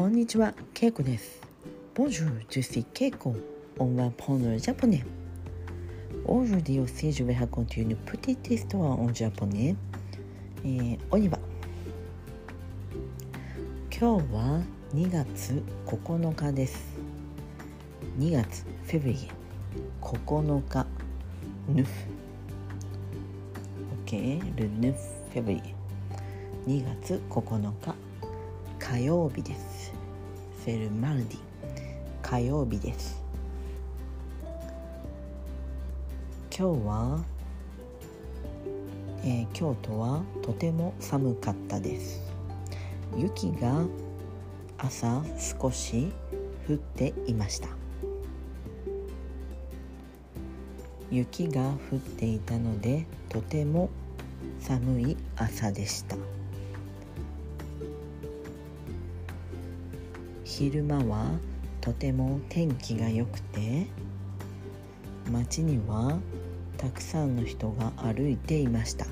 [0.00, 1.42] こんにちは、ケイコです。
[1.94, 3.34] Bonjour, je suis Keiko.
[3.78, 5.04] On va prendre le japonais.
[6.24, 9.76] Aujourd'hui aussi, je vais raconter une petite histoire en japonais.
[10.64, 11.38] えー、おには
[13.90, 14.62] 今日は
[14.94, 16.96] 2月9日です。
[18.18, 19.28] 2月、フェブリエ、
[20.00, 20.86] 9日、
[21.68, 21.90] ヌフ。
[24.06, 24.98] OK、ルヌフ
[25.34, 25.74] フェブリエ。
[26.66, 27.94] 2月9日、
[28.78, 29.99] 火曜日です。
[30.70, 31.38] フェルマルディ、
[32.22, 33.20] 火曜日です。
[36.56, 37.24] 今日は、
[39.24, 42.22] えー、京都はとても寒かったです。
[43.16, 43.84] 雪が
[44.78, 45.24] 朝
[45.60, 46.12] 少し
[46.68, 47.66] 降っていました。
[51.10, 53.90] 雪が降っていたのでとても
[54.60, 56.16] 寒い朝でした。
[60.50, 61.30] 昼間は
[61.80, 63.86] とても天気が良くて
[65.30, 66.18] 街には
[66.76, 69.06] たくさんの人が歩いていました。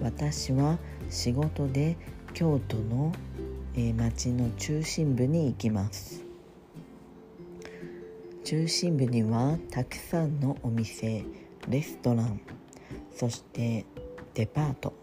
[0.00, 0.78] 私は
[1.10, 1.96] 仕事で
[2.32, 3.12] 京都の、
[3.76, 6.24] え町の中心部に行きます。
[8.44, 11.24] 中心部にはたくさんのお店
[11.68, 12.40] レストラン
[13.14, 13.84] そして
[14.34, 14.94] デパート、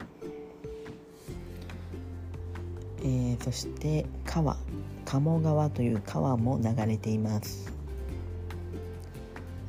[3.01, 4.57] えー、そして川
[5.05, 7.71] 鴨川という川も流れています。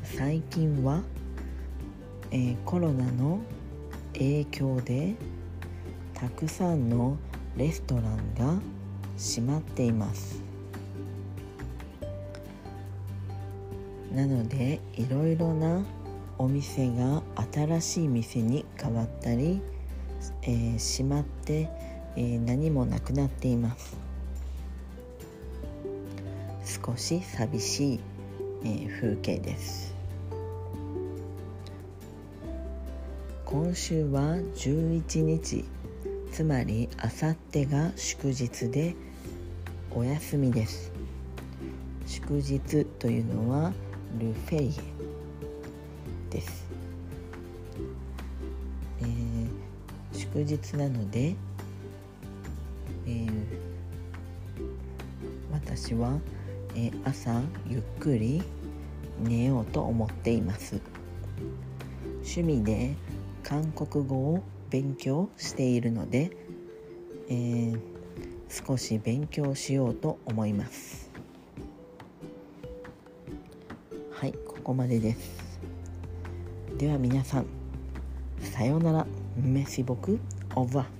[0.02, 1.02] 最近は、
[2.30, 3.38] えー、コロナの
[4.12, 5.14] 影響で
[6.14, 7.16] たくさんの
[7.56, 8.60] レストランが
[9.16, 10.42] 閉まっています。
[14.12, 15.84] なのでいろいろな
[16.36, 17.22] お店が
[17.52, 19.62] 新しい店に変わったり、
[20.42, 21.68] えー、閉まって、
[22.16, 23.96] えー、何もなくなっています。
[26.84, 28.00] 少し寂しい、
[28.64, 29.94] えー、風景です。
[33.44, 35.64] 今週は11日
[36.32, 38.94] つまりあさってが祝日で
[39.92, 40.92] お休みです。
[42.06, 43.72] 祝日というのは
[44.18, 44.72] ルフェイエ
[46.30, 46.66] です、
[49.00, 49.48] えー、
[50.12, 51.34] 祝日なので、
[53.06, 53.42] えー、
[55.52, 56.18] 私は、
[56.74, 58.42] えー、朝ゆっくり
[59.18, 60.80] 寝ようと思っています。
[62.16, 62.94] 趣味で
[63.42, 66.30] 韓国語を勉強しているので、
[67.28, 67.80] えー、
[68.48, 71.10] 少し勉強しようと思います。
[74.12, 75.60] はいここまでです。
[76.76, 77.46] では皆さん
[78.40, 79.06] さようなら。
[79.36, 80.18] メシボク
[80.54, 80.99] オーバー